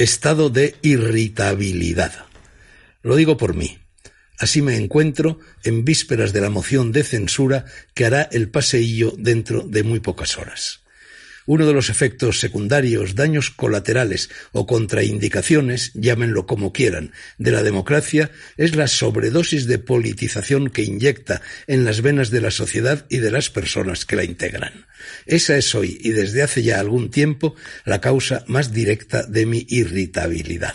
[0.00, 2.12] estado de irritabilidad.
[3.02, 3.78] Lo digo por mí.
[4.38, 9.60] Así me encuentro en vísperas de la moción de censura que hará el paseillo dentro
[9.60, 10.79] de muy pocas horas.
[11.52, 18.30] Uno de los efectos secundarios, daños colaterales o contraindicaciones, llámenlo como quieran, de la democracia
[18.56, 23.32] es la sobredosis de politización que inyecta en las venas de la sociedad y de
[23.32, 24.86] las personas que la integran.
[25.26, 29.66] Esa es hoy y desde hace ya algún tiempo la causa más directa de mi
[29.68, 30.74] irritabilidad.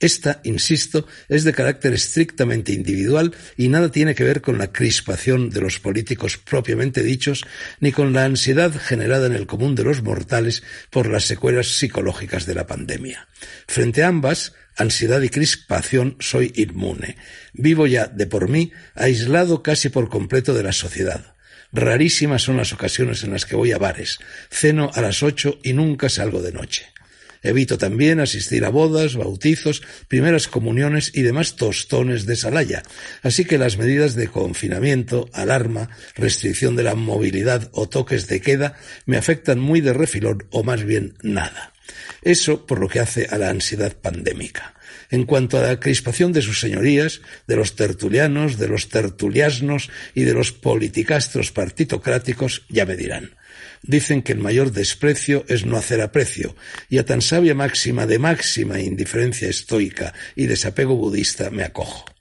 [0.00, 5.50] Esta, insisto, es de carácter estrictamente individual y nada tiene que ver con la crispación
[5.50, 7.44] de los políticos propiamente dichos,
[7.80, 12.46] ni con la ansiedad generada en el común de los mortales por las secuelas psicológicas
[12.46, 13.26] de la pandemia.
[13.66, 17.16] Frente a ambas, ansiedad y crispación, soy inmune.
[17.52, 21.34] Vivo ya de por mí aislado casi por completo de la sociedad.
[21.72, 24.18] Rarísimas son las ocasiones en las que voy a bares,
[24.50, 26.86] ceno a las ocho y nunca salgo de noche.
[27.44, 32.82] Evito también asistir a bodas, bautizos, primeras comuniones y demás tostones de salaya,
[33.22, 38.76] así que las medidas de confinamiento, alarma, restricción de la movilidad o toques de queda
[39.04, 41.74] me afectan muy de refilón o más bien nada.
[42.22, 44.74] Eso por lo que hace a la ansiedad pandémica.
[45.10, 50.24] En cuanto a la crispación de sus señorías, de los tertulianos, de los tertuliasnos y
[50.24, 53.36] de los politicastros partitocráticos, ya me dirán.
[53.86, 56.56] Dicen que el mayor desprecio es no hacer aprecio,
[56.88, 62.13] y a tan sabia máxima de máxima indiferencia estoica y desapego budista me acojo.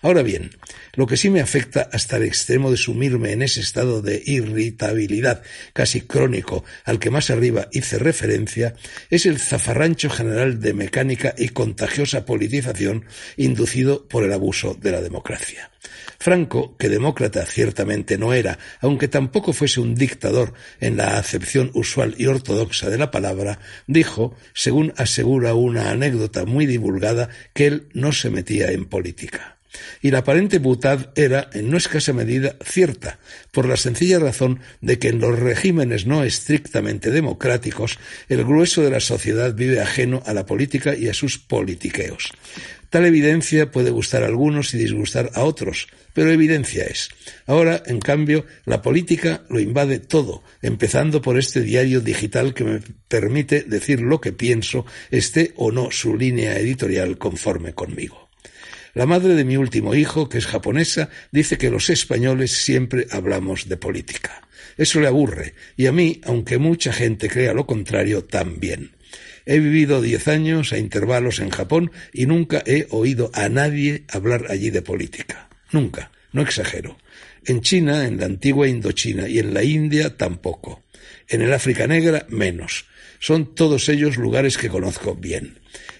[0.00, 0.50] Ahora bien,
[0.94, 5.42] lo que sí me afecta hasta el extremo de sumirme en ese estado de irritabilidad
[5.72, 8.74] casi crónico al que más arriba hice referencia
[9.10, 13.06] es el zafarrancho general de mecánica y contagiosa politización
[13.36, 15.72] inducido por el abuso de la democracia.
[16.20, 22.14] Franco, que demócrata ciertamente no era, aunque tampoco fuese un dictador en la acepción usual
[22.18, 23.58] y ortodoxa de la palabra,
[23.88, 29.57] dijo, según asegura una anécdota muy divulgada, que él no se metía en política.
[30.02, 33.18] Y la aparente butad era, en no escasa medida, cierta,
[33.52, 38.90] por la sencilla razón de que en los regímenes no estrictamente democráticos el grueso de
[38.90, 42.32] la sociedad vive ajeno a la política y a sus politiqueos.
[42.90, 47.10] Tal evidencia puede gustar a algunos y disgustar a otros, pero evidencia es.
[47.46, 52.80] Ahora, en cambio, la política lo invade todo, empezando por este diario digital que me
[53.08, 58.27] permite decir lo que pienso, esté o no su línea editorial conforme conmigo.
[58.98, 63.68] La madre de mi último hijo, que es japonesa, dice que los españoles siempre hablamos
[63.68, 64.42] de política.
[64.76, 68.96] Eso le aburre, y a mí, aunque mucha gente crea lo contrario, también.
[69.46, 74.46] He vivido diez años a intervalos en Japón y nunca he oído a nadie hablar
[74.50, 75.48] allí de política.
[75.70, 76.98] Nunca, no exagero.
[77.46, 80.82] En China, en la antigua Indochina y en la India tampoco.
[81.28, 82.86] En el África Negra menos.
[83.20, 85.57] Son todos ellos lugares que conozco bien.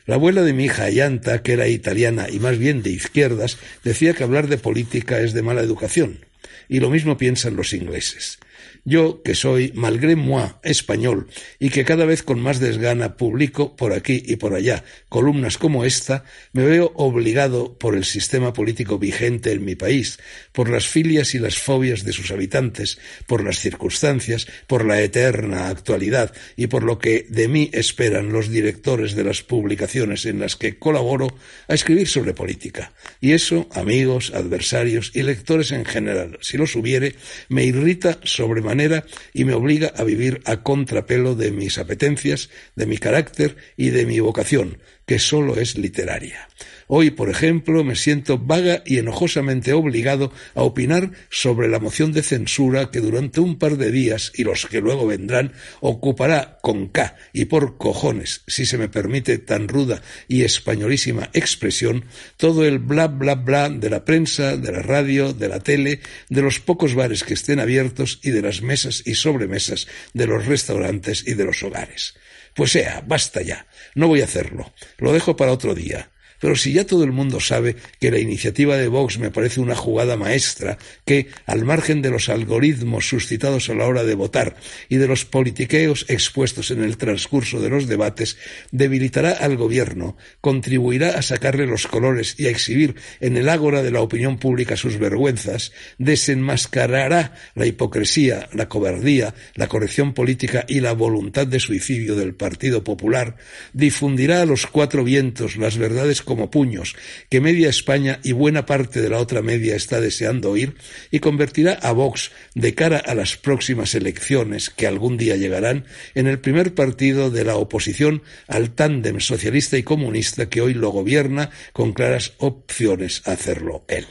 [0.09, 4.15] La abuela de mi hija Ayanta, que era italiana y más bien de izquierdas, decía
[4.15, 6.25] que hablar de política es de mala educación.
[6.67, 8.39] Y lo mismo piensan los ingleses.
[8.88, 11.28] Yo, que soy, malgré moi, español,
[11.60, 15.84] y que cada vez con más desgana publico por aquí y por allá columnas como
[15.84, 20.19] esta, me veo obligado por el sistema político vigente en mi país,
[20.53, 25.69] por las filias y las fobias de sus habitantes, por las circunstancias, por la eterna
[25.69, 30.56] actualidad y por lo que de mí esperan los directores de las publicaciones en las
[30.56, 31.28] que colaboro
[31.69, 32.94] a escribir sobre política.
[33.20, 37.16] Y eso, amigos, adversarios y lectores en general, si los hubiere,
[37.50, 42.87] me irrita sobre manera y me obliga a vivir a contrapelo de mis apetencias, de
[42.87, 44.78] mi carácter y de mi vocación,
[45.09, 46.49] que sólo es literaria.
[46.87, 52.23] Hoy, por ejemplo, me siento vaga y enojosamente obligado a opinar sobre la moción de
[52.23, 57.17] censura que durante un par de días y los que luego vendrán ocupará con K
[57.32, 62.05] y por cojones, si se me permite tan ruda y españolísima expresión,
[62.37, 66.43] todo el bla bla bla de la prensa, de la radio, de la tele, de
[66.43, 71.27] los pocos bares que estén abiertos y de las mesas y sobremesas de los restaurantes
[71.27, 72.15] y de los hogares.
[72.58, 73.69] Pues sea, basta ya.
[73.94, 74.72] No voy a hacerlo.
[74.96, 76.10] Lo dejo para otro día.
[76.40, 79.75] Pero si ya todo el mundo sabe que la iniciativa de Vox me parece una
[79.75, 84.56] jugada maestra que, al margen de los algoritmos suscitados a la hora de votar
[84.88, 88.37] y de los politiqueos expuestos en el transcurso de los debates,
[88.70, 93.91] debilitará al gobierno, contribuirá a sacarle los colores y a exhibir en el ágora de
[93.91, 100.93] la opinión pública sus vergüenzas, desenmascarará la hipocresía, la cobardía, la corrección política y la
[100.93, 103.37] voluntad de suicidio del Partido Popular,
[103.73, 106.95] difundirá a los cuatro vientos las verdades como puños
[107.31, 110.75] que media España y buena parte de la otra media está deseando oír
[111.11, 116.27] y convertirá a Vox de cara a las próximas elecciones que algún día llegarán en
[116.27, 121.49] el primer partido de la oposición al tándem socialista y comunista que hoy lo gobierna
[121.73, 124.07] con claras opciones a hacerlo él.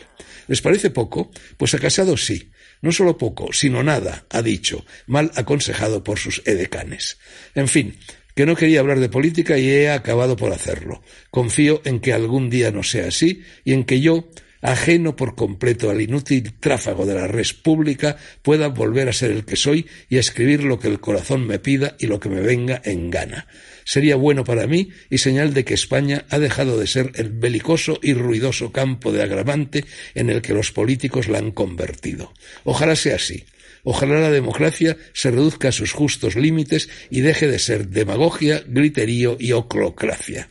[0.47, 1.29] ¿Les parece poco?
[1.57, 2.49] Pues a Casado sí.
[2.81, 7.17] No solo poco, sino nada, ha dicho, mal aconsejado por sus edecanes.
[7.53, 7.97] En fin,
[8.37, 11.01] que no quería hablar de política y he acabado por hacerlo.
[11.31, 14.29] Confío en que algún día no sea así y en que yo,
[14.61, 19.43] ajeno por completo al inútil tráfago de la res pública, pueda volver a ser el
[19.43, 22.79] que soy y escribir lo que el corazón me pida y lo que me venga
[22.85, 23.47] en gana.
[23.83, 27.97] Sería bueno para mí y señal de que España ha dejado de ser el belicoso
[28.03, 29.83] y ruidoso campo de agravante
[30.13, 32.33] en el que los políticos la han convertido.
[32.65, 33.45] Ojalá sea así.
[33.89, 39.37] Ojalá la democracia se reduzca a sus justos límites y deje de ser demagogia, griterío
[39.39, 40.49] y oclocracia.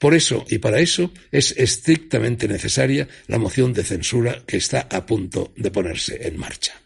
[0.00, 5.06] Por eso y para eso es estrictamente necesaria la moción de censura que está a
[5.06, 6.83] punto de ponerse en marcha.